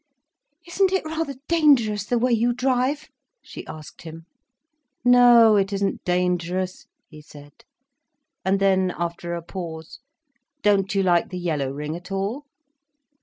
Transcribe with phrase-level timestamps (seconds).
[0.67, 3.07] "Isn't it rather dangerous, the way you drive?"
[3.43, 4.25] she asked him.
[5.05, 7.63] "No, it isn't dangerous," he said.
[8.43, 9.99] And then, after a pause:
[10.63, 12.45] "Don't you like the yellow ring at all?"